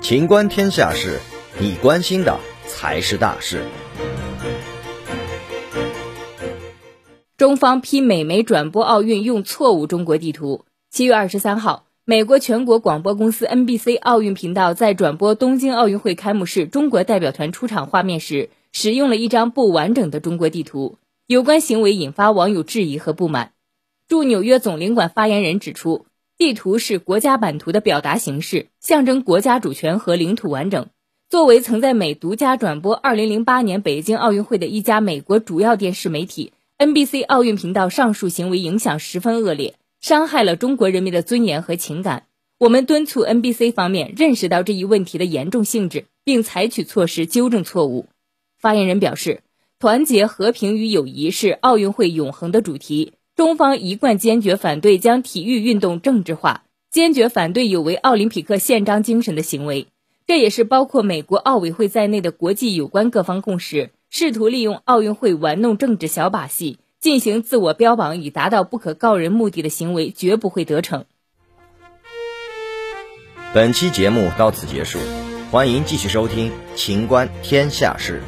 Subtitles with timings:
[0.00, 1.20] 情观天下事，
[1.60, 3.62] 你关心的才是大事。
[7.36, 10.64] 中方批美媒转播奥运用错误中国地图。
[10.90, 20.96] 七月二十三号，美国全国广播公司 NBC 奥运频道在转播东京奥运会开幕式中国代表团出场画面时，使用了一张不完整的中国地图，
[21.26, 23.52] 有关行为引发网友质疑和不满。
[24.08, 26.06] 驻纽约总领馆发言人指出，
[26.38, 30.86] 地图是国家版图的表达形式，象征国家主权和领土完整。
[31.28, 36.52] 作为曾在美独家转播二零零八年北京奥运会的一家美国主要电视媒体。
[36.78, 42.26] NBC 奥运频道上述行为影响十分恶劣，伤害了中国人民的尊严和情感。
[42.60, 48.06] 我们敦促 NBC 方面认识到这一问题的严重性质，并采取措施纠正错误。
[48.60, 49.42] 发言人表示，
[49.80, 53.14] 团结、和平与友谊是奥运会永恒的主题。
[53.38, 59.86] 中方一贯坚决反对将体育运动政治化，坚决反对有违奥林匹克宪章精神的行为。
[60.26, 63.90] 这也是包括美国奥委会在内的国际有关各方共识。
[64.10, 71.04] 试图利用奥运会玩弄政治小把戏，进行自我标榜以达到不可告人目的的行为，绝不会得逞。
[73.54, 74.98] 本期节目到此结束，
[75.52, 78.20] 欢迎继续收听《秦观天下事》。